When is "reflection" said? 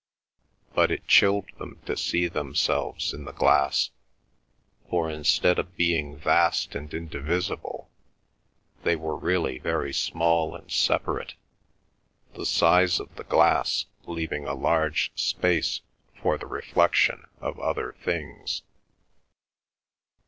16.47-17.27